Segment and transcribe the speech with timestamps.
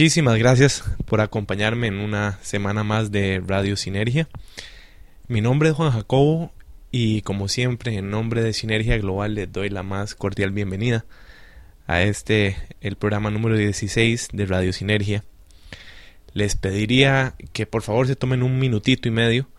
[0.00, 4.30] Muchísimas gracias por acompañarme en una semana más de Radio Sinergia.
[5.28, 6.54] Mi nombre es Juan Jacobo
[6.90, 11.04] y como siempre en nombre de Sinergia Global les doy la más cordial bienvenida
[11.86, 15.22] a este, el programa número 16 de Radio Sinergia.
[16.32, 19.50] Les pediría que por favor se tomen un minutito y medio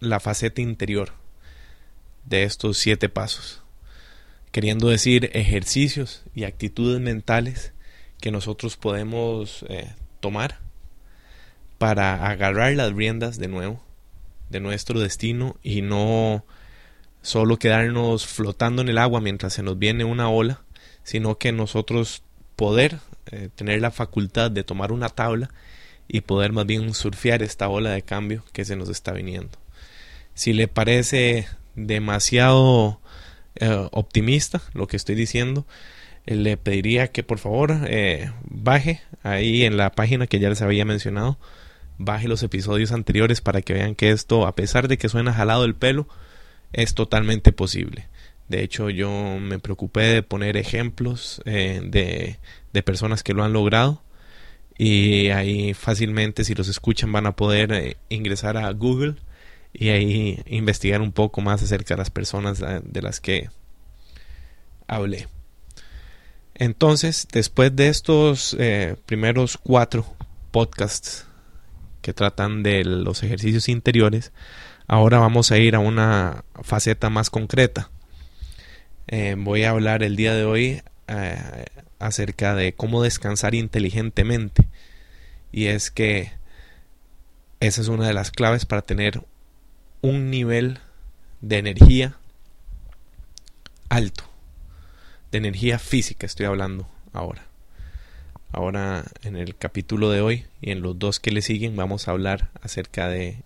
[0.00, 1.21] la faceta interior
[2.24, 3.62] de estos siete pasos,
[4.50, 7.72] queriendo decir ejercicios y actitudes mentales
[8.20, 10.60] que nosotros podemos eh, tomar
[11.78, 13.82] para agarrar las riendas de nuevo
[14.52, 16.44] de nuestro destino y no
[17.22, 20.60] solo quedarnos flotando en el agua mientras se nos viene una ola,
[21.02, 22.22] sino que nosotros
[22.54, 23.00] poder
[23.30, 25.50] eh, tener la facultad de tomar una tabla
[26.06, 29.58] y poder más bien surfear esta ola de cambio que se nos está viniendo.
[30.34, 33.00] Si le parece demasiado
[33.56, 35.66] eh, optimista lo que estoy diciendo,
[36.26, 40.62] eh, le pediría que por favor eh, baje ahí en la página que ya les
[40.62, 41.38] había mencionado,
[41.98, 45.64] baje los episodios anteriores para que vean que esto, a pesar de que suena jalado
[45.64, 46.08] el pelo,
[46.72, 48.08] es totalmente posible.
[48.48, 49.10] De hecho, yo
[49.40, 52.38] me preocupé de poner ejemplos de,
[52.72, 54.02] de, personas que lo han logrado.
[54.76, 59.16] Y ahí fácilmente, si los escuchan, van a poder ingresar a Google
[59.72, 63.48] y ahí investigar un poco más acerca de las personas de las que
[64.86, 65.28] hablé.
[66.54, 70.06] Entonces, después de estos eh, primeros cuatro
[70.50, 71.26] podcasts
[72.02, 74.32] que tratan de los ejercicios interiores,
[74.86, 77.90] ahora vamos a ir a una faceta más concreta.
[79.08, 81.64] Eh, voy a hablar el día de hoy eh,
[81.98, 84.68] acerca de cómo descansar inteligentemente.
[85.52, 86.32] Y es que
[87.60, 89.22] esa es una de las claves para tener
[90.02, 90.80] un nivel
[91.40, 92.16] de energía
[93.88, 94.24] alto
[95.30, 97.46] de energía física estoy hablando ahora.
[98.50, 102.10] Ahora en el capítulo de hoy y en los dos que le siguen vamos a
[102.10, 103.38] hablar acerca de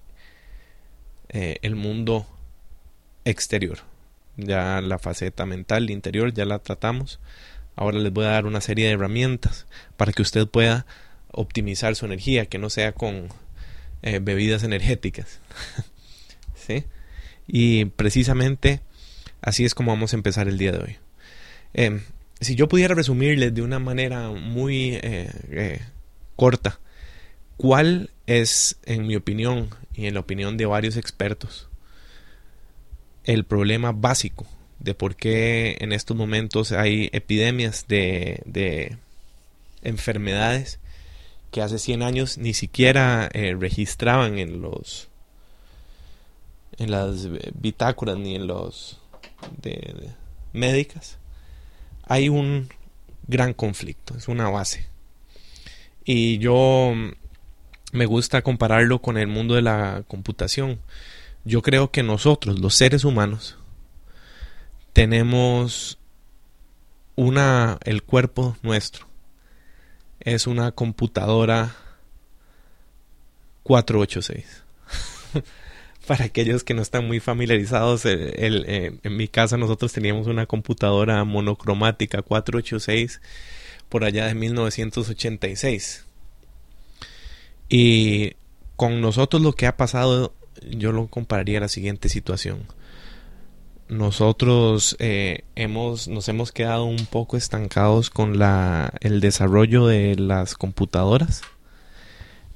[1.29, 2.27] eh, el mundo
[3.25, 3.79] exterior.
[4.37, 7.21] Ya la faceta mental interior ya la tratamos.
[7.77, 9.67] Ahora les voy a dar una serie de herramientas
[9.97, 10.87] para que usted pueda
[11.31, 13.29] optimizar su energía, que no sea con
[14.03, 15.41] eh, bebidas energéticas.
[17.47, 18.81] Y precisamente
[19.41, 20.97] así es como vamos a empezar el día de hoy.
[21.75, 22.01] Em,
[22.41, 25.81] si yo pudiera resumirles de una manera muy eh, eh,
[26.35, 26.81] corta,
[27.57, 31.69] ¿cuál es, en mi opinión y en la opinión de varios expertos,
[33.25, 34.47] el problema básico
[34.79, 38.97] de por qué en estos momentos hay epidemias de, de
[39.83, 40.79] enfermedades
[41.51, 45.09] que hace 100 años ni siquiera eh, registraban en los
[46.79, 49.01] en las bitácoras ni en los
[49.63, 50.11] de
[50.53, 51.19] médicas
[52.05, 52.69] hay un
[53.27, 54.87] gran conflicto, es una base.
[56.05, 56.95] Y yo
[57.93, 60.79] me gusta compararlo con el mundo de la computación.
[61.45, 63.59] Yo creo que nosotros, los seres humanos,
[64.93, 65.99] tenemos
[67.17, 69.07] una, el cuerpo nuestro
[70.27, 71.77] es una computadora
[73.63, 74.65] 486.
[76.07, 80.47] Para aquellos que no están muy familiarizados, el, eh, en mi casa nosotros teníamos una
[80.47, 83.21] computadora monocromática 486
[83.89, 86.05] por allá de 1986.
[87.69, 88.35] Y
[88.77, 90.35] con nosotros lo que ha pasado,
[90.71, 92.67] yo lo compararía a la siguiente situación.
[93.89, 100.55] Nosotros eh, hemos, nos hemos quedado un poco estancados con la, el desarrollo de las
[100.55, 101.43] computadoras,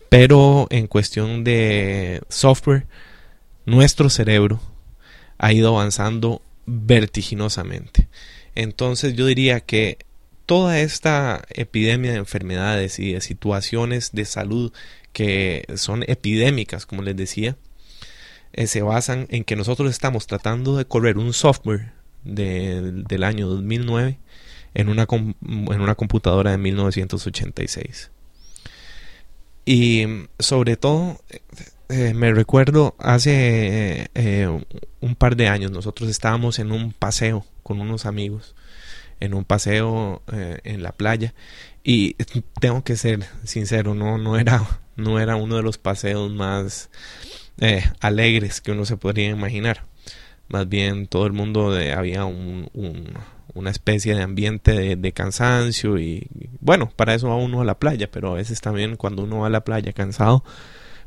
[0.09, 2.87] pero en cuestión de software,
[3.67, 4.61] nuestro cerebro
[5.39, 8.09] ha ido avanzando vertiginosamente.
[8.55, 9.99] Entonces yo diría que
[10.47, 14.73] toda esta epidemia de enfermedades y de situaciones de salud
[15.13, 17.57] que son epidémicas, como les decía,
[18.53, 21.93] eh, se basan en que nosotros estamos tratando de correr un software
[22.25, 24.19] del año 2009
[24.75, 28.11] en una, en una computadora de 1986.
[29.65, 30.05] Y
[30.39, 31.21] sobre todo,
[31.91, 34.63] eh, me recuerdo hace eh,
[35.01, 38.55] un par de años, nosotros estábamos en un paseo con unos amigos,
[39.21, 41.35] en un paseo en la playa,
[41.85, 42.15] y
[42.61, 46.91] tengo que ser sincero, no, no, era, no era uno de los paseos más
[47.59, 49.85] eh, alegres que uno se podría imaginar.
[50.49, 52.69] Más bien todo el mundo de, había un,
[53.55, 56.29] una especie de ambiente de, cansancio y
[56.61, 59.47] bueno, para eso va uno a la playa, pero a veces también cuando uno va
[59.47, 60.43] a la playa cansado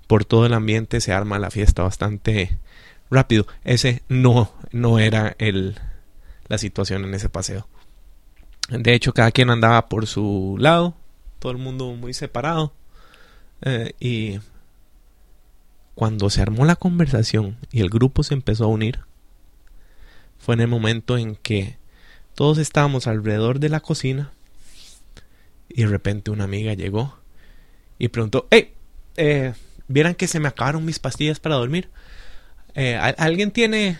[0.08, 2.58] por todo el ambiente se arma la fiesta bastante
[3.10, 3.48] rápido.
[3.64, 5.76] Ese no, no era el,
[6.48, 7.68] la situación en ese paseo.
[8.70, 10.96] De hecho, cada quien andaba por su lado,
[11.40, 12.74] todo el mundo muy separado.
[13.62, 14.40] Eh, y
[15.96, 19.00] cuando se armó la conversación y el grupo se empezó a unir,
[20.40, 21.78] fue en el momento en que
[22.36, 24.32] todos estábamos alrededor de la cocina
[25.70, 27.18] y de repente una amiga llegó
[28.00, 28.74] y preguntó, hey,
[29.18, 29.54] eh,
[29.88, 31.90] ¿vieran que se me acabaron mis pastillas para dormir?
[32.76, 34.00] Eh, ¿Alguien tiene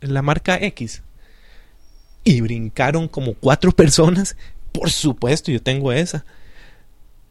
[0.00, 1.02] la marca X?
[2.24, 4.36] Y brincaron como cuatro personas.
[4.72, 6.24] Por supuesto, yo tengo esa.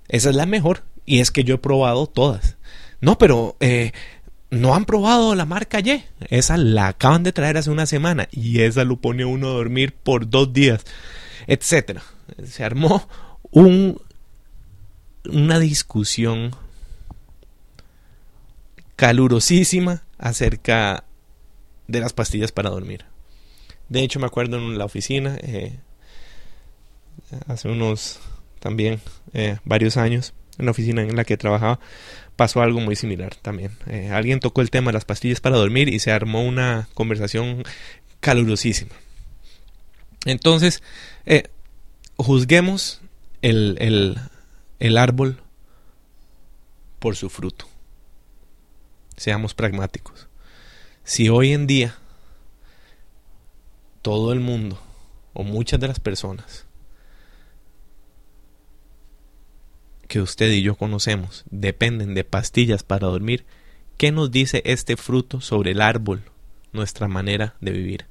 [0.07, 0.83] Esa es la mejor.
[1.05, 2.57] Y es que yo he probado todas.
[3.01, 3.91] No, pero eh,
[4.49, 6.03] no han probado la marca Y.
[6.29, 9.93] Esa la acaban de traer hace una semana y esa lo pone uno a dormir
[9.93, 10.83] por dos días,
[11.47, 12.01] etcétera.
[12.45, 13.07] Se armó
[13.51, 14.01] un,
[15.29, 16.55] una discusión
[18.95, 21.03] calurosísima acerca
[21.87, 23.05] de las pastillas para dormir.
[23.89, 25.79] De hecho, me acuerdo en la oficina, eh,
[27.47, 28.19] hace unos
[28.59, 28.99] también
[29.33, 31.79] eh, varios años, en la oficina en la que trabajaba,
[32.35, 33.71] pasó algo muy similar también.
[33.87, 37.63] Eh, alguien tocó el tema de las pastillas para dormir y se armó una conversación
[38.19, 38.95] calurosísima.
[40.25, 40.81] Entonces,
[41.25, 41.49] eh,
[42.17, 43.01] juzguemos
[43.41, 44.17] el, el,
[44.79, 45.41] el árbol
[46.99, 47.67] por su fruto.
[49.17, 50.27] Seamos pragmáticos.
[51.03, 51.95] Si hoy en día
[54.01, 54.79] todo el mundo
[55.33, 56.65] o muchas de las personas
[60.07, 63.45] que usted y yo conocemos dependen de pastillas para dormir,
[63.97, 66.23] ¿qué nos dice este fruto sobre el árbol,
[66.71, 68.05] nuestra manera de vivir?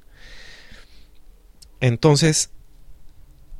[1.79, 2.51] Entonces,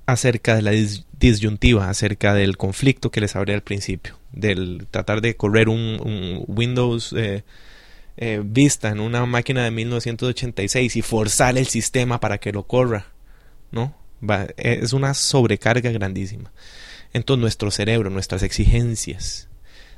[0.06, 0.72] acerca de la
[1.20, 7.14] disyuntiva, acerca del conflicto que les hablé al principio, del tratar de correr un, Windows
[7.18, 7.44] eh,
[8.18, 13.08] eh, Vista en una máquina de 1986 y forzar el sistema para que lo corra,
[13.72, 13.96] ¿no?
[14.58, 16.52] es una sobrecarga grandísima.
[17.14, 19.50] Entonces nuestro cerebro, nuestras exigencias,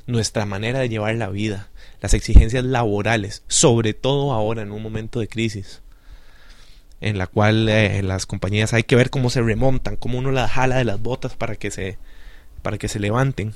[0.06, 1.70] nuestra manera de llevar la vida,
[2.02, 5.82] las exigencias laborales, sobre todo ahora en un momento de crisis,
[7.02, 10.52] en la cual eh, las compañías hay que ver cómo se remontan, cómo uno las
[10.52, 11.98] jala de las botas para que se,
[12.62, 13.54] para que se levanten.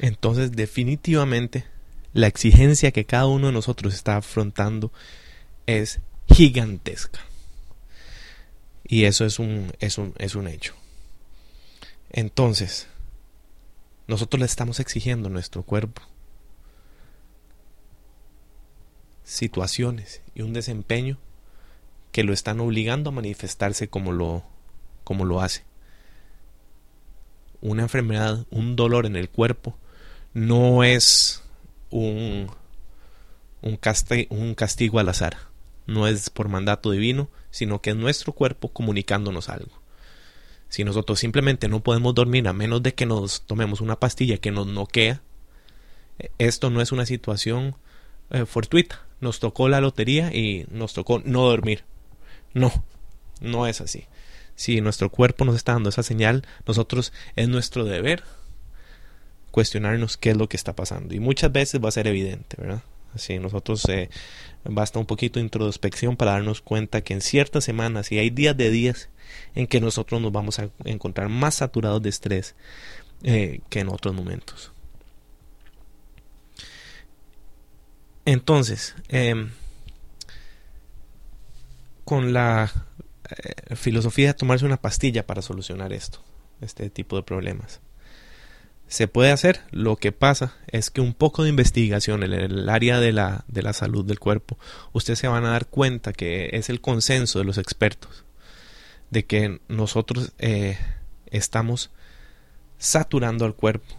[0.00, 1.64] Entonces definitivamente
[2.12, 4.92] la exigencia que cada uno de nosotros está afrontando
[5.66, 7.20] es gigantesca.
[8.86, 10.74] Y eso es un, es un, es un hecho.
[12.10, 12.86] Entonces,
[14.06, 16.02] nosotros le estamos exigiendo a nuestro cuerpo
[19.24, 21.18] situaciones y un desempeño
[22.14, 24.44] que lo están obligando a manifestarse como lo,
[25.02, 25.64] como lo hace.
[27.60, 29.76] Una enfermedad, un dolor en el cuerpo,
[30.32, 31.42] no es
[31.90, 32.52] un,
[33.62, 33.80] un,
[34.30, 35.38] un castigo al azar,
[35.88, 39.82] no es por mandato divino, sino que es nuestro cuerpo comunicándonos algo.
[40.68, 44.52] Si nosotros simplemente no podemos dormir a menos de que nos tomemos una pastilla que
[44.52, 45.20] nos noquea,
[46.20, 47.74] eh, esto no es una situación
[48.30, 49.04] eh, fortuita.
[49.20, 51.82] Nos tocó la lotería y nos tocó no dormir.
[52.54, 52.84] No,
[53.40, 54.06] no es así.
[54.56, 58.22] Si nuestro cuerpo nos está dando esa señal, nosotros es nuestro deber
[59.50, 61.14] cuestionarnos qué es lo que está pasando.
[61.14, 62.82] Y muchas veces va a ser evidente, ¿verdad?
[63.14, 64.10] Así nosotros eh,
[64.64, 68.56] basta un poquito de introspección para darnos cuenta que en ciertas semanas y hay días
[68.56, 69.08] de días
[69.54, 72.56] en que nosotros nos vamos a encontrar más saturados de estrés
[73.22, 74.72] eh, que en otros momentos.
[78.24, 79.50] Entonces, em,
[82.04, 82.70] con la
[83.28, 86.22] eh, filosofía de tomarse una pastilla para solucionar esto,
[86.60, 87.80] este tipo de problemas.
[88.86, 93.00] Se puede hacer, lo que pasa es que un poco de investigación en el área
[93.00, 94.58] de la, de la salud del cuerpo,
[94.92, 98.24] ustedes se van a dar cuenta que es el consenso de los expertos,
[99.10, 100.78] de que nosotros eh,
[101.26, 101.90] estamos
[102.78, 103.96] saturando al cuerpo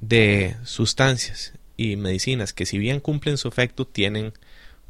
[0.00, 4.32] de sustancias y medicinas que si bien cumplen su efecto tienen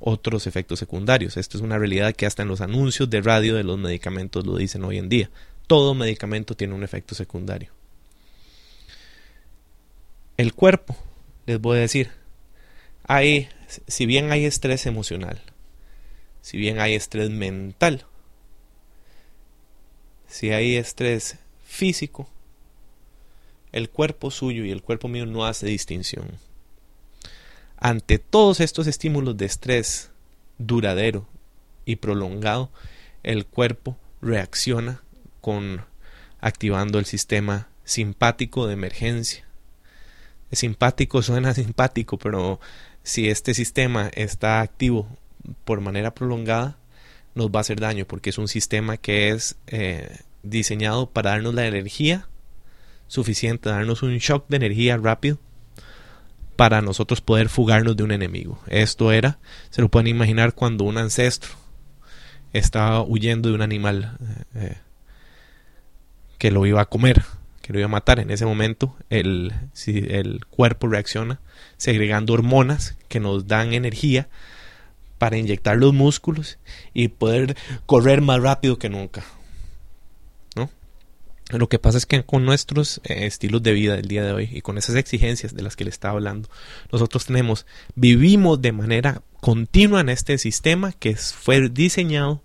[0.01, 1.37] otros efectos secundarios.
[1.37, 4.57] Esto es una realidad que hasta en los anuncios de radio de los medicamentos lo
[4.57, 5.31] dicen hoy en día.
[5.67, 7.73] Todo medicamento tiene un efecto secundario.
[10.37, 10.97] El cuerpo,
[11.47, 12.11] les voy a decir,
[13.05, 13.49] hay,
[13.87, 15.41] si bien hay estrés emocional,
[16.43, 18.07] si bien hay estrés mental,
[20.29, 22.29] si hay estrés físico,
[23.73, 26.39] el cuerpo suyo y el cuerpo mío no hace distinción.
[27.81, 30.11] Ante todos estos estímulos de estrés
[30.59, 31.29] duradero
[31.85, 32.71] y prolongado,
[33.23, 35.03] el cuerpo reacciona
[35.41, 35.85] con
[36.41, 39.47] activando el sistema simpático de emergencia.
[40.51, 42.61] Simpático suena simpático, pero
[43.05, 45.09] si este sistema está activo
[45.65, 46.77] por manera prolongada,
[47.37, 51.55] nos va a hacer daño porque es un sistema que es eh, diseñado para darnos
[51.55, 52.29] la energía
[53.07, 55.39] suficiente, darnos un shock de energía rápido
[56.59, 58.59] para nosotros poder fugarnos de un enemigo.
[58.67, 59.39] Esto era,
[59.71, 61.51] se lo pueden imaginar cuando un ancestro
[62.53, 64.77] estaba huyendo de un animal eh, eh,
[66.37, 67.23] que lo iba a comer,
[67.63, 68.19] que lo iba a matar.
[68.19, 71.39] En ese momento el, si el cuerpo reacciona
[71.77, 74.27] segregando hormonas que nos dan energía
[75.17, 76.59] para inyectar los músculos
[76.93, 79.23] y poder correr más rápido que nunca.
[81.51, 84.51] Lo que pasa es que con nuestros eh, estilos de vida del día de hoy
[84.53, 86.51] y con esas exigencias de las que le estaba hablando,
[86.93, 87.65] nosotros tenemos,
[87.95, 92.43] vivimos de manera continua en este sistema que fue diseñado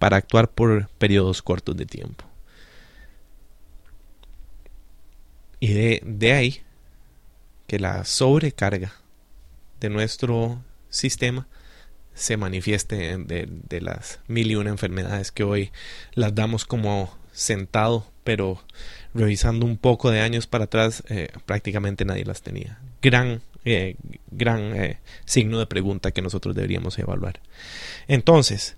[0.00, 2.24] para actuar por periodos cortos de tiempo.
[5.60, 6.62] Y de, de ahí
[7.68, 8.92] que la sobrecarga
[9.80, 11.46] de nuestro sistema
[12.16, 15.70] se manifieste de, las mil y una enfermedades que hoy
[16.14, 18.60] las damos como sentado, pero
[19.14, 22.78] revisando un poco de años para atrás, eh, prácticamente nadie las tenía.
[23.02, 23.96] Gran, eh,
[24.30, 27.40] gran eh, signo de pregunta que nosotros deberíamos evaluar.
[28.08, 28.76] Entonces,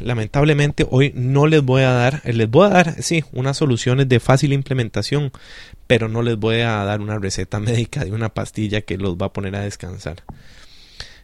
[0.00, 4.20] lamentablemente hoy no les voy a dar, les voy a dar, sí, unas soluciones de
[4.20, 5.32] fácil implementación,
[5.88, 9.26] pero no les voy a dar una receta médica de una pastilla que los va
[9.26, 10.22] a poner a descansar.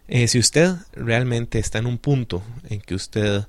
[0.09, 3.45] Eh, si usted realmente está en un punto en que usted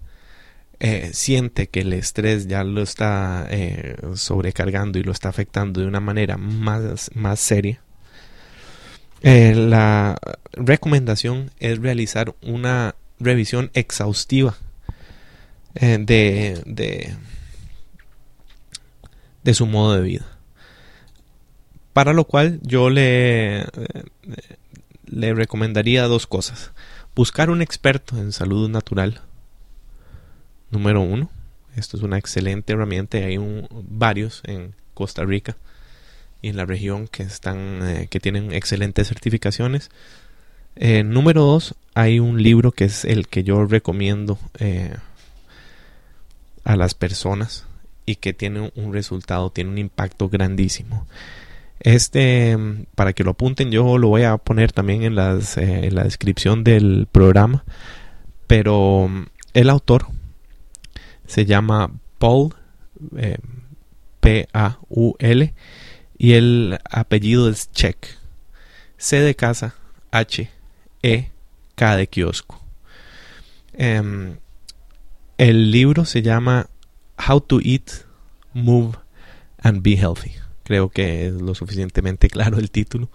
[0.79, 5.87] eh, siente que el estrés ya lo está eh, sobrecargando y lo está afectando de
[5.87, 7.81] una manera más, más seria,
[9.21, 10.15] la
[10.53, 14.55] recomendación es realizar una revisión exhaustiva
[15.73, 17.15] de, de,
[19.43, 20.37] de su modo de vida.
[21.93, 23.65] Para lo cual yo le
[25.07, 26.71] le recomendaría dos cosas.
[27.15, 29.21] Buscar un experto en salud natural.
[30.69, 31.29] Número uno.
[31.75, 33.17] Esto es una excelente herramienta.
[33.17, 33.37] Hay
[33.71, 35.55] varios en Costa Rica
[36.41, 39.89] y en la región que están eh, que tienen excelentes certificaciones.
[40.75, 44.95] Eh, número dos, hay un libro que es el que yo recomiendo eh,
[46.63, 47.65] a las personas
[48.05, 51.07] y que tiene un resultado, tiene un impacto grandísimo.
[51.79, 52.57] Este,
[52.96, 56.63] para que lo apunten, yo lo voy a poner también en, las, eh, la descripción
[56.63, 57.63] del programa.
[58.48, 59.10] Pero
[59.53, 60.07] el autor
[61.27, 62.55] se llama Paul,
[63.17, 63.38] eh,
[64.22, 65.53] P-A-U-L,
[66.17, 68.07] y el apellido es Check.
[68.98, 69.75] C de casa,
[70.12, 70.50] H,
[71.03, 71.29] E,
[71.75, 72.60] K de kiosco.
[73.74, 74.38] Em,
[75.38, 76.67] el libro se llama
[77.27, 78.05] How to Eat,
[78.53, 78.98] Move
[79.60, 80.47] and Be Healthy.
[80.67, 83.09] Creo que es lo suficientemente claro el título.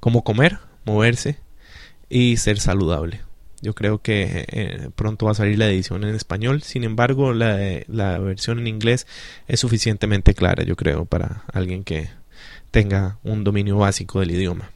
[0.00, 1.38] Cómo comer, moverse
[2.08, 3.20] y ser saludable.
[3.62, 6.62] Yo creo que eh, pronto va a salir la edición en español.
[6.62, 9.06] Sin embargo, la, la, versión en inglés
[9.46, 12.08] es suficientemente clara, yo creo, para alguien que
[12.72, 14.72] tenga un dominio básico del idioma.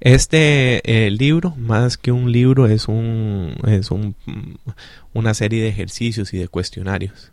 [0.00, 4.16] Este eh, libro, más que un libro, es un es un,
[5.14, 7.32] una serie de ejercicios y de cuestionarios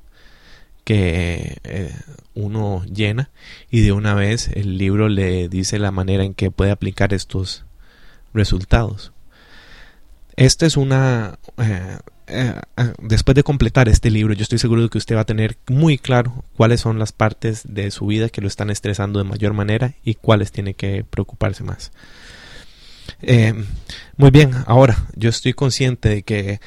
[0.88, 1.94] que eh,
[2.34, 3.30] uno llena
[3.70, 7.66] y de una vez el libro le dice la manera en que puede aplicar estos
[8.34, 9.12] resultados.
[10.38, 12.54] Esta es una eh, eh,
[13.02, 15.98] después de completar este libro, yo estoy seguro de que usted va a tener muy
[15.98, 19.96] claro cuáles son las partes de su vida que lo están estresando de mayor manera
[20.06, 21.92] y cuáles tiene que preocuparse más.
[24.16, 26.62] Muy bien, ahora yo estoy consciente de que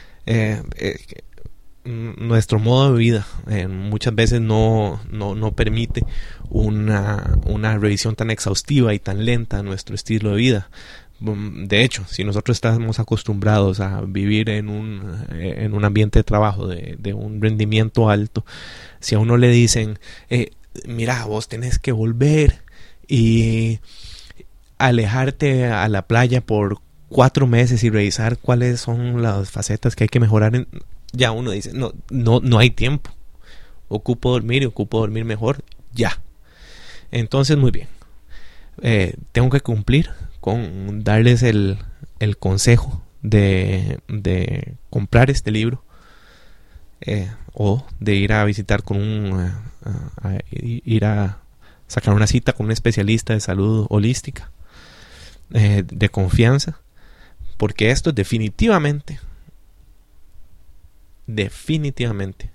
[1.84, 3.26] nuestro modo de vida
[3.68, 6.04] muchas veces no, no, no permite
[6.50, 10.70] una, una, revisión tan exhaustiva y tan lenta de nuestro estilo de vida.
[11.20, 16.18] Mm, de hecho, si nosotros estamos acostumbrados a vivir en un, eh, en un ambiente
[16.18, 18.44] de trabajo de, de, un rendimiento alto,
[19.00, 20.52] si a uno le dicen, eh,
[20.86, 22.62] mira, vos tenés que volver
[23.06, 23.80] y
[24.78, 30.08] alejarte a la playa por cuatro meses y revisar cuáles son las facetas que hay
[30.08, 30.68] que mejorar, en,
[31.12, 33.10] ya uno dice, no, no, no hay tiempo.
[33.88, 36.20] Ocupo dormir y ocupo dormir mejor, ya.
[37.10, 37.88] Entonces, muy bien.
[38.82, 41.78] Eh, tengo que cumplir con darles el,
[42.18, 45.84] el consejo de, de, comprar este libro
[47.00, 49.52] eh, o de ir a visitar con un
[50.22, 51.38] a ir a
[51.86, 54.50] sacar una cita con un especialista de salud holística
[55.52, 56.80] eh, de confianza
[57.56, 59.18] porque esto definitivamente
[61.34, 62.50] definitivamente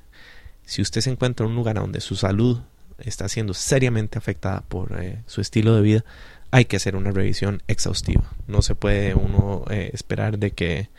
[0.65, 2.59] si usted se encuentra en un lugar donde su salud
[2.98, 6.05] está siendo seriamente afectada por eh, su estilo de vida
[6.51, 8.31] hay que hacer una revisión exhaustiva.
[8.48, 10.90] No se puede uno eh, esperar de que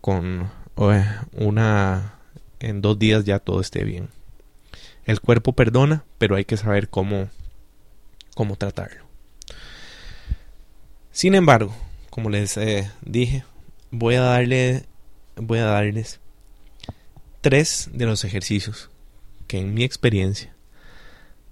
[0.00, 2.14] con eh, una
[2.58, 4.08] en dos días ya todo esté bien.
[5.04, 7.28] El cuerpo perdona, pero hay que saber cómo
[8.34, 9.04] cómo tratarlo.
[11.12, 11.72] Sin embargo,
[12.10, 12.58] como les
[13.02, 13.44] dije,
[13.92, 14.86] voy a darle
[15.36, 16.20] voy a darles
[17.40, 18.90] tres de los ejercicios
[19.46, 20.54] que en mi experiencia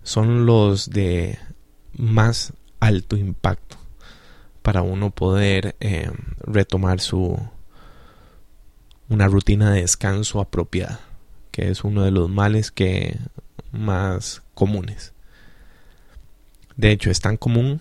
[0.03, 1.38] son los de
[1.94, 3.77] más alto impacto
[4.62, 7.38] para uno poder eh, retomar su
[9.09, 11.01] una rutina de descanso apropiada,
[11.51, 13.16] que es uno de los males que
[13.72, 15.14] más comunes.
[16.77, 17.81] De hecho, es tan común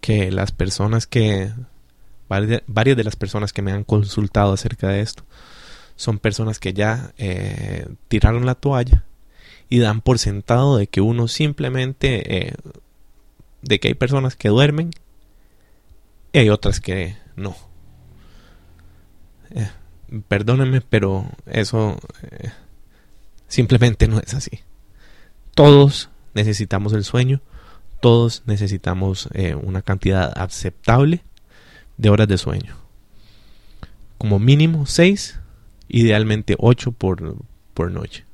[0.00, 1.52] que las personas que
[2.28, 5.24] varias de las personas que me han consultado acerca de esto
[6.02, 9.04] son personas que ya eh, tiraron la toalla
[9.68, 12.54] y dan por sentado de que uno simplemente eh,
[13.60, 14.90] de que hay personas que duermen
[16.32, 17.54] y hay otras que no.
[19.50, 19.70] Eh,
[20.26, 22.00] perdónenme, pero eso
[22.32, 22.50] eh,
[23.46, 24.58] simplemente no es así.
[25.54, 27.42] Todos necesitamos el sueño,
[28.00, 29.28] todos necesitamos
[29.62, 31.22] una cantidad aceptable
[31.96, 32.76] de horas de sueño.
[34.18, 35.38] Como mínimo 6,
[35.88, 37.36] idealmente 8 por,
[37.74, 38.24] por noche.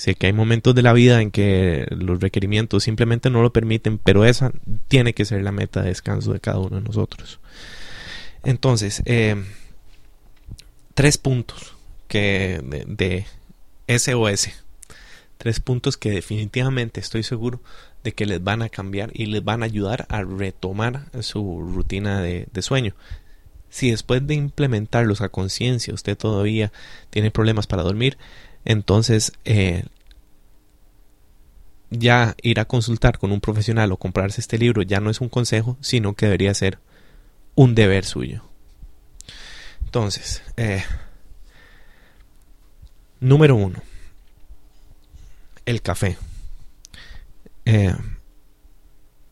[0.00, 3.98] Sé que hay momentos de la vida en que los requerimientos simplemente no lo permiten,
[3.98, 4.50] pero esa
[4.88, 7.38] tiene que ser la meta de descanso de cada uno de nosotros.
[8.42, 9.36] Entonces, eh,
[10.94, 11.74] tres puntos
[12.08, 13.26] que de,
[13.98, 14.48] SOS.
[15.36, 17.60] Tres puntos que definitivamente estoy seguro
[18.02, 22.22] de que les van a cambiar y les van a ayudar a retomar su rutina
[22.22, 22.94] de sueño.
[23.70, 26.72] Si después de implementarlos a conciencia usted todavía
[27.08, 28.18] tiene problemas para dormir,
[28.64, 29.84] entonces eh,
[31.90, 35.28] ya ir a consultar con un profesional o comprarse este libro ya no es un
[35.28, 36.78] consejo, sino que debería ser
[37.54, 38.44] un deber suyo.
[39.84, 40.84] Entonces, eh,
[43.18, 43.82] número uno,
[45.66, 46.16] el café.
[47.64, 47.94] Eh,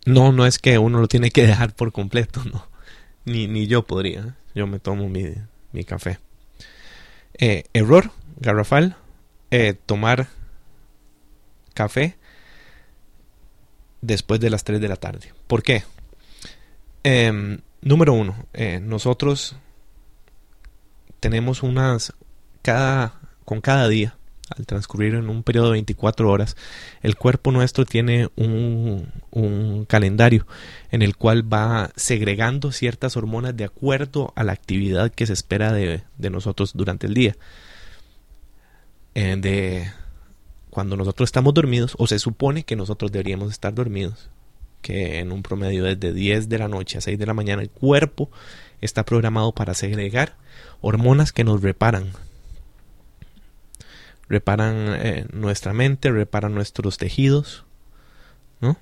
[0.05, 2.68] no, no es que uno lo tiene que dejar por completo, no.
[3.29, 4.37] Ni, ni yo podría.
[4.55, 5.25] Yo me tomo mi,
[5.73, 6.19] mi café.
[7.73, 8.11] error
[8.41, 8.97] garrafal
[9.51, 10.29] eh, tomar
[11.73, 12.17] café
[14.03, 15.33] después de las 3 de la tarde.
[15.47, 15.85] ¿Por qué?
[17.05, 19.57] Eh, número uno, eh, nosotros
[21.21, 22.13] tenemos unas
[22.63, 24.18] cada con cada día
[24.57, 26.57] al transcurrir en un periodo de 24 horas,
[27.03, 29.09] el cuerpo nuestro tiene un,
[29.87, 30.47] calendario
[30.91, 35.73] en el cual va segregando ciertas hormonas de acuerdo a la actividad que se espera
[35.73, 37.37] de, de nosotros durante el día.
[39.15, 39.91] Eh, de
[40.71, 44.31] cuando nosotros estamos dormidos, o se supone que nosotros deberíamos estar dormidos,
[44.81, 47.71] que en un promedio desde 10 de la noche a 6 de la mañana el
[47.71, 48.31] cuerpo
[48.81, 50.37] está programado para segregar
[50.81, 52.13] hormonas que nos reparan.
[54.29, 57.65] Reparan eh, nuestra mente, reparan nuestros tejidos,
[58.61, 58.77] ¿no?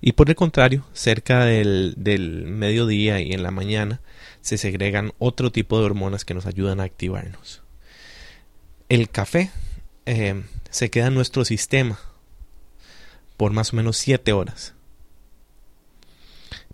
[0.00, 4.00] Y por el contrario, cerca del, del mediodía y en la mañana
[4.40, 7.62] se segregan otro tipo de hormonas que nos ayudan a activarnos.
[8.88, 9.50] El café
[10.04, 11.98] eh, se queda en nuestro sistema
[13.36, 14.74] por más o menos 7 horas.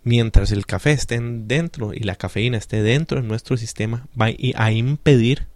[0.03, 4.71] Mientras el café esté dentro y la cafeína esté dentro de nuestro sistema, va a
[4.71, 5.47] impedir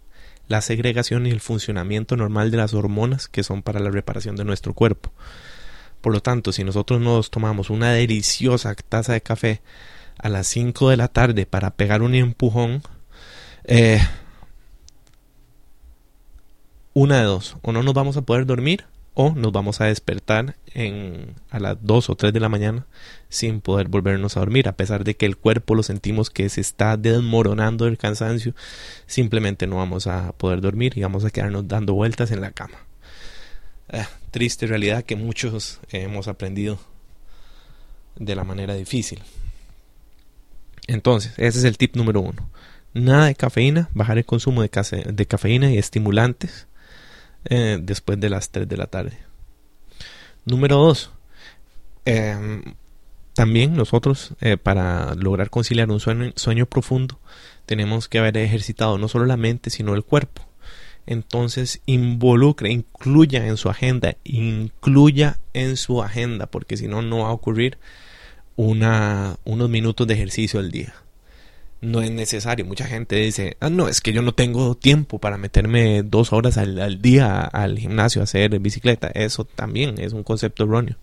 [0.48, 4.44] la segregación y el funcionamiento normal de las hormonas que son para la reparación de
[4.44, 5.12] nuestro cuerpo.
[6.00, 9.60] Por lo tanto, si nosotros nos tomamos una deliciosa taza de café
[10.16, 12.82] a las 5 de la tarde para pegar un empujón,
[13.64, 14.00] eh,
[16.94, 18.84] una de dos, o no nos vamos a poder dormir
[19.20, 22.86] o nos vamos a despertar en, a las 2 o 3 de la mañana
[23.28, 26.60] sin poder volvernos a dormir, a pesar de que el cuerpo lo sentimos que se
[26.60, 28.54] está desmoronando del cansancio,
[29.08, 32.78] simplemente no vamos a poder dormir y vamos a quedarnos dando vueltas en la cama.
[33.88, 36.78] Eh, triste realidad que muchos hemos aprendido
[38.14, 39.20] de la manera difícil.
[40.86, 42.48] Entonces, ese es el tip número uno.
[42.94, 46.67] Nada de cafeína, bajar el consumo de cafeína y estimulantes
[47.44, 49.18] eh, después de las 3 de la tarde.
[50.44, 51.10] Número 2.
[52.04, 52.62] Em,
[53.34, 57.20] también nosotros, eh, para lograr conciliar un sueño, profundo,
[57.66, 60.42] tenemos que haber ejercitado no solo la mente, sino el cuerpo.
[61.06, 67.28] Entonces, involucre, incluya en su agenda, incluya en su agenda, porque si no, no va
[67.28, 67.78] a ocurrir
[68.56, 70.94] una, unos minutos de ejercicio al día
[71.80, 72.64] no es necesario.
[72.64, 76.58] Mucha gente dice, ah, no, es que yo no tengo tiempo para meterme dos horas
[76.58, 79.08] al, día al gimnasio a hacer bicicleta.
[79.08, 80.96] Eso también es un concepto erróneo.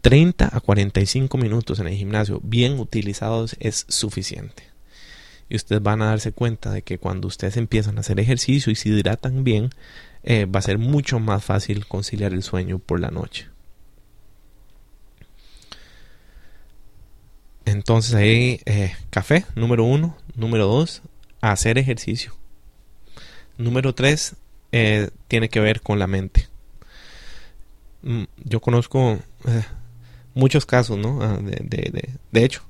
[0.00, 4.64] 30 a 45 minutos en el gimnasio bien utilizados es suficiente.
[5.50, 8.76] Y ustedes van a darse cuenta de que cuando ustedes empiezan a hacer ejercicio y
[8.76, 9.70] se hidratan bien,
[10.22, 13.48] eh, va a ser mucho más fácil conciliar el sueño por la noche.
[17.68, 20.16] Entonces ahí, eh, café, número uno.
[20.34, 21.02] Número dos,
[21.42, 22.34] hacer ejercicio.
[23.58, 24.36] Número tres,
[24.72, 26.48] eh, tiene que ver con la mente.
[28.02, 29.62] Mm, yo conozco eh,
[30.34, 31.20] muchos casos, ¿no?
[31.20, 32.62] Ah, de, de, de, hecho,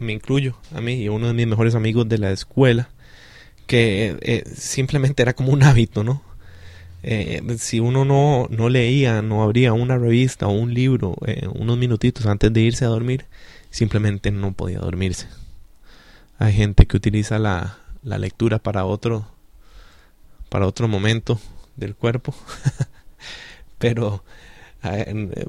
[0.00, 2.90] me incluyo a mí y uno de mis mejores amigos de la escuela,
[3.66, 6.22] que simplemente era como un hábito, ¿no?
[7.58, 11.14] si uno no, no leía, no abría una revista o un libro
[11.52, 13.26] unos minutitos antes de irse a dormir,
[13.74, 15.26] simplemente no podía dormirse.
[16.38, 19.26] Hay gente que utiliza la, la lectura para otro
[20.48, 21.40] para otro momento
[21.74, 22.32] del cuerpo.
[23.78, 24.22] Pero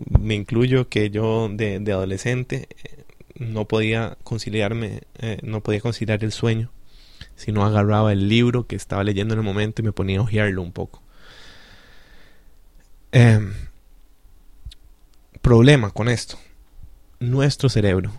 [0.10, 3.04] me incluyo que yo de, adolescente eh,
[3.36, 6.72] no podía conciliarme, eh, no podía conciliar el sueño,
[7.36, 10.24] si no agarraba el libro que estaba leyendo en el momento y me ponía a
[10.24, 11.04] ojearlo un poco.
[13.12, 13.54] Em,
[15.44, 16.40] problema con esto
[17.30, 18.12] nuestro cerebro,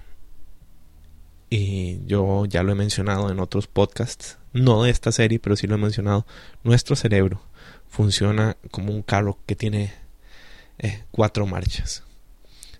[1.49, 5.66] y yo ya lo he mencionado en otros podcasts, no de esta serie, pero sí
[5.66, 6.27] lo he mencionado,
[6.64, 7.40] nuestro cerebro
[7.88, 9.92] funciona como un carro que tiene
[10.79, 12.03] eh, cuatro marchas.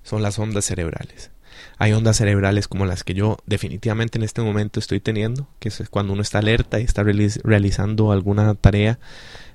[0.03, 1.31] Son las ondas cerebrales.
[1.79, 5.83] Hay ondas cerebrales como las que yo definitivamente en este momento estoy teniendo, que es
[5.91, 8.99] cuando uno está alerta y está realizando alguna tarea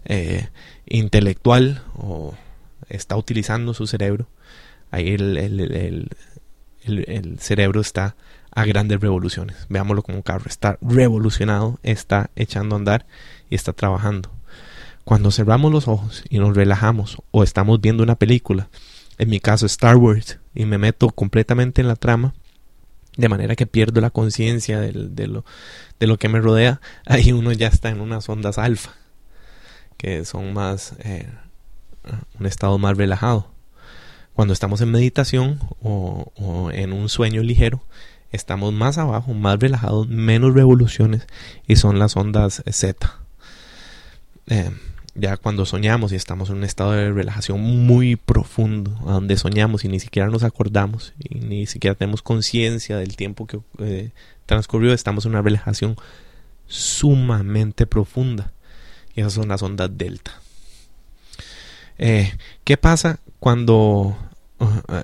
[0.06, 0.50] eh,
[0.88, 2.34] intelectual o
[2.90, 4.28] está utilizando su cerebro.
[4.90, 6.10] Ahí el, el,
[7.40, 8.16] cerebro está
[8.52, 9.66] a grandes revoluciones.
[9.70, 10.46] Veámoslo como un carro.
[10.48, 13.06] Está revolucionado, está echando a andar
[13.50, 14.32] y está trabajando.
[15.04, 18.70] Cuando cerramos los ojos y nos relajamos o estamos viendo una película,
[19.18, 22.34] en mi caso Star Wars, y me meto completamente en la trama,
[23.18, 24.94] de manera que pierdo la conciencia de,
[25.28, 25.46] lo,
[26.00, 28.92] de lo que me rodea, ahí uno ya está en unas ondas alfa,
[29.98, 31.30] que son más, eh,
[32.40, 33.51] un estado más relajado.
[34.34, 37.84] Cuando estamos en meditación o, en un sueño ligero,
[38.32, 41.28] estamos más abajo, más relajados, menos revoluciones
[41.68, 43.14] y son las ondas Z.
[44.48, 44.72] Eh,
[45.14, 49.90] ya cuando soñamos y estamos en un estado de relajación muy profundo, donde soñamos y
[49.90, 54.12] ni siquiera nos acordamos y ni siquiera tenemos conciencia del tiempo que eh,
[54.46, 55.98] transcurrió, estamos en una relajación
[56.68, 58.54] sumamente profunda.
[59.14, 60.32] Y esas son las ondas delta.
[61.98, 64.16] Eh, ¿Qué pasa cuando,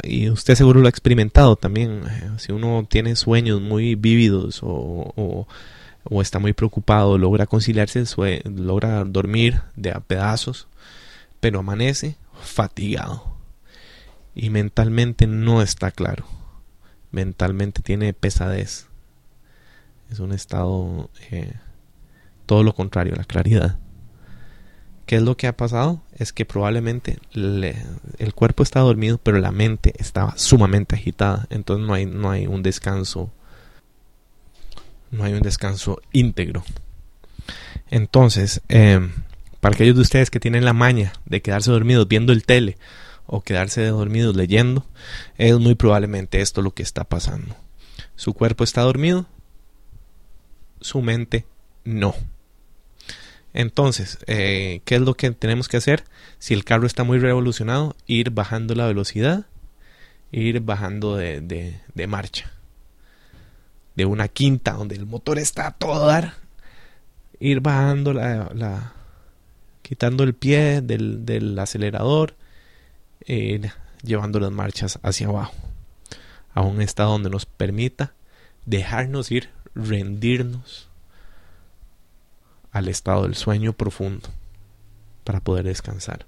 [0.04, 5.47] y usted seguro lo ha experimentado también, eh, si uno tiene sueños muy vívidos o,
[6.06, 8.04] o, está muy preocupado, logra conciliarse,
[8.45, 10.67] logra dormir de a pedazos,
[11.39, 13.36] pero amanece fatigado
[14.36, 16.28] y mentalmente no está claro,
[17.10, 18.86] mentalmente tiene pesadez,
[20.12, 21.56] es un estado eh,
[22.45, 23.80] todo lo contrario, la claridad.
[25.08, 26.04] ¿Qué es lo que ha pasado?
[26.17, 27.84] Es que probablemente le-
[28.17, 31.45] el cuerpo está dormido, pero la mente estaba sumamente agitada.
[31.49, 33.32] Entonces no hay, no hay un descanso.
[35.12, 36.63] No hay un descanso íntegro.
[37.89, 38.99] Entonces, eh,
[39.62, 42.77] para aquellos de ustedes que tienen la maña de quedarse dormidos viendo el tele
[43.25, 44.86] o quedarse dormidos leyendo,
[45.38, 47.56] es muy probablemente esto lo que está pasando.
[48.15, 49.27] Su cuerpo está dormido,
[50.82, 51.45] su mente
[51.86, 52.15] no.
[53.57, 56.03] Entonces, eh, ¿qué es lo que tenemos que hacer?
[56.37, 59.47] Si el carro está muy revolucionado, ir bajando la velocidad,
[60.31, 62.51] ir bajando de, marcha.
[63.95, 66.35] De una quinta donde el motor está a todo dar,
[67.39, 68.93] ir bajando la, la-
[69.81, 72.35] quitando el pie del, del acelerador,
[73.25, 73.71] e ir
[74.03, 75.55] llevando las marchas hacia abajo,
[76.53, 78.13] a un estado donde nos permita
[78.67, 80.89] dejarnos ir, rendirnos
[82.77, 84.29] al estado del sueño profundo
[85.23, 86.25] para poder descansar.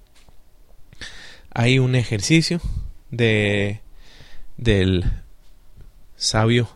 [1.51, 2.59] Hay un ejercicio
[3.11, 3.81] de
[4.57, 5.05] del
[6.15, 6.69] sabio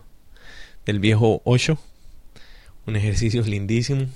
[0.86, 1.78] del viejo Osho,
[2.86, 4.06] un ejercicio lindísimo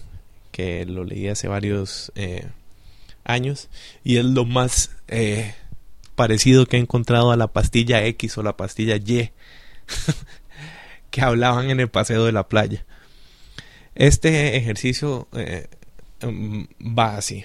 [0.53, 2.49] que lo leí hace varios eh,
[3.25, 3.69] años
[4.05, 5.55] y es lo más eh,
[6.15, 9.31] parecido que he encontrado a la pastilla X o la pastilla Y
[11.11, 12.85] que hablaban en el paseo de la playa.
[13.99, 15.67] Este ejercicio eh,
[16.23, 16.63] mm,
[16.97, 17.45] va así,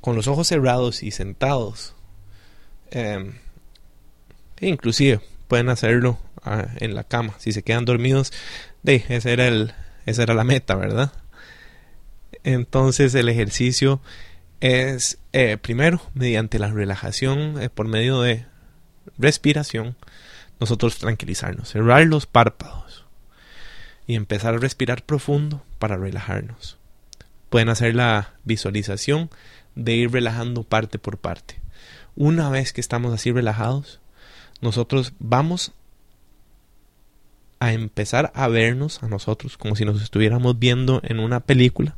[0.00, 1.94] con los ojos cerrados y sentados.
[2.90, 3.32] Eh,
[4.60, 7.34] inclusive pueden hacerlo ah, en la cama.
[7.38, 8.32] Si se quedan dormidos,
[8.82, 9.72] de, ese era el,
[10.04, 11.12] esa era la meta, ¿verdad?
[12.42, 14.00] Entonces el ejercicio
[14.60, 18.46] es eh, primero mediante la relajación eh, por medio de
[19.16, 19.96] respiración
[20.58, 23.04] nosotros tranquilizarnos, cerrar los párpados
[24.08, 26.78] y empezar a respirar profundo para relajarnos.
[27.50, 29.28] Pueden hacer la visualización
[29.74, 31.60] de ir relajando parte por parte.
[32.16, 34.00] Una vez que estamos así relajados,
[34.62, 35.72] nosotros vamos
[37.60, 41.94] a empezar a vernos a nosotros como si nos estuviéramos viendo en una película.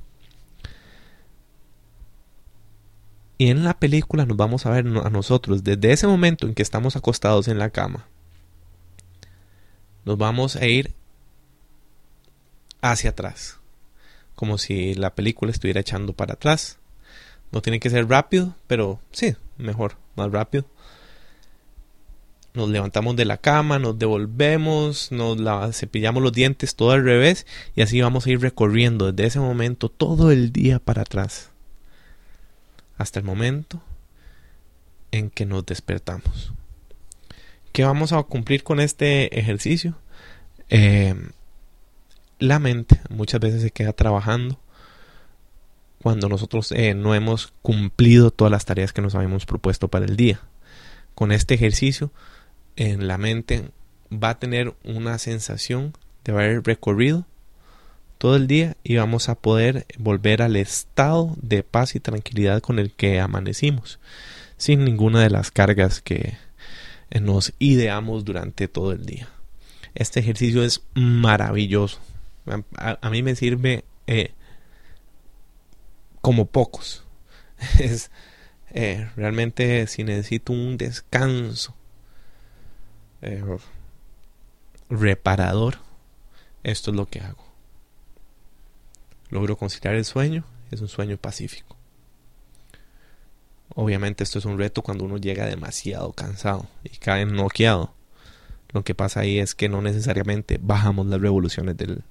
[3.39, 6.63] Y en la película nos vamos a ver a nosotros desde ese momento en que
[6.63, 8.09] estamos acostados en la cama.
[10.05, 10.93] Nos vamos a ir
[12.81, 13.61] hacia atrás,
[14.37, 16.79] como si la película estuviera echando para atrás.
[17.51, 20.65] No tiene que ser rápido, pero sí, mejor, más rápido.
[22.55, 27.47] Nos levantamos de la cama, nos devolvemos, nos la- cepillamos los dientes todo al revés
[27.75, 31.51] y así vamos a ir recorriendo desde ese momento todo el día para atrás.
[32.97, 33.83] Hasta el momento
[35.13, 36.53] en que nos despertamos.
[37.73, 39.95] ¿Qué vamos a cumplir con este ejercicio?
[40.71, 41.15] Eh,
[42.39, 44.59] la mente muchas veces se queda trabajando
[46.03, 50.17] cuando nosotros eh, no hemos cumplido todas las tareas que nos habíamos propuesto para el
[50.17, 50.41] día.
[51.15, 52.13] Con este ejercicio,
[52.77, 53.71] en la mente
[54.13, 55.95] va a tener una sensación
[56.25, 57.27] de haber recorrido
[58.19, 62.79] todo el día y vamos a poder volver al estado de paz y tranquilidad con
[62.79, 63.99] el que amanecimos,
[64.57, 66.37] sin ninguna de las cargas que
[67.21, 69.29] nos ideamos durante todo el día.
[69.95, 71.99] Este ejercicio es maravilloso.
[72.47, 74.33] A, a- mí me sirve eh,
[76.21, 77.05] como pocos.
[77.79, 78.11] Es
[78.71, 81.75] eh, realmente si necesito un descanso
[83.23, 83.43] eh,
[84.91, 85.79] reparador,
[86.63, 87.45] esto es lo que hago.
[89.31, 91.77] Logro conciliar el sueño, es un sueño pacífico.
[93.75, 97.95] Obviamente esto es un reto cuando uno llega demasiado cansado y cae noqueado.
[98.73, 102.03] Lo que pasa ahí es que no necesariamente bajamos las revoluciones del-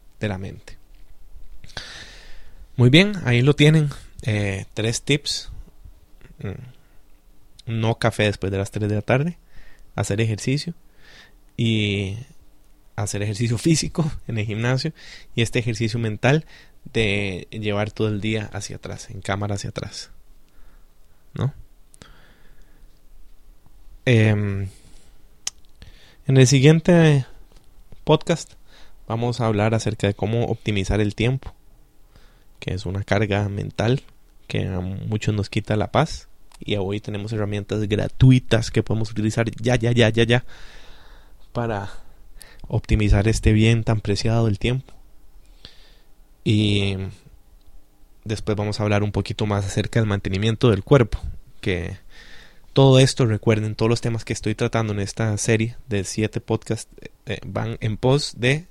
[2.77, 3.89] Muy bien, ahí lo tienen.
[4.23, 5.49] Eh, tres tips.
[6.39, 7.71] Mm.
[7.71, 9.37] No café después de las 3 de la tarde.
[9.95, 10.73] Hacer ejercicio.
[11.57, 12.17] Y
[12.95, 14.93] hacer ejercicio físico en el gimnasio.
[15.35, 16.45] Y este ejercicio mental
[16.93, 20.11] de llevar todo el día hacia atrás, en cámara hacia atrás.
[21.33, 21.53] ¿No?
[24.05, 24.69] Em,
[26.27, 27.25] en el siguiente
[28.03, 28.53] podcast
[29.07, 31.53] vamos a hablar acerca de cómo optimizar el tiempo,
[32.59, 34.01] que es una carga mental
[34.47, 36.27] que a muchos nos quita la paz.
[36.59, 40.45] Y hoy tenemos herramientas gratuitas que podemos utilizar ya, ya, ya, ya, ya,
[41.51, 41.89] para
[42.67, 44.93] optimizar este bien tan preciado del tiempo.
[46.43, 46.95] Y
[48.23, 51.19] después vamos a hablar un poquito más acerca del mantenimiento del cuerpo,
[51.59, 51.97] que
[52.73, 56.91] todo esto, recuerden, todos los temas que estoy tratando en esta serie de siete podcasts
[57.25, 58.67] eh, van en pos de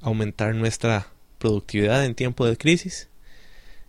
[0.00, 1.08] aumentar nuestra
[1.38, 3.08] productividad en tiempo de crisis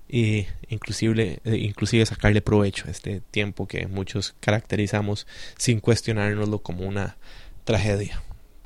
[0.08, 5.26] y inclusive, eh, inclusive sacarle provecho a este tiempo que muchos caracterizamos
[5.58, 7.18] sin cuestionárnoslo como una
[7.64, 8.22] tragedia,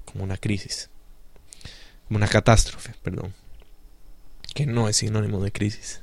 [0.05, 0.89] como una crisis,
[2.07, 3.33] como una catástrofe, perdón,
[4.55, 6.01] que no es sinónimo de crisis.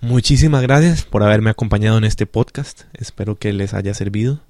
[0.00, 2.82] Muchísimas gracias por haberme acompañado en este podcast.
[2.94, 4.40] Espero que les haya servido.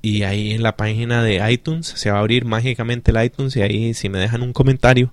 [0.00, 3.62] y ahí en la página de iTunes se va a abrir mágicamente el iTunes y
[3.62, 5.12] ahí si me dejan un comentario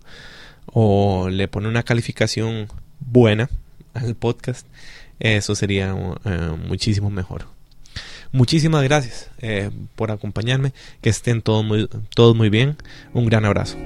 [0.68, 2.68] o le ponen una calificación
[3.00, 3.50] buena
[3.94, 4.68] al podcast,
[5.20, 7.55] eso sería eh, muchísimo mejor.
[8.36, 12.76] Muchísimas gracias eh, por acompañarme, que estén todos muy, todos muy bien,
[13.14, 13.78] un gran abrazo.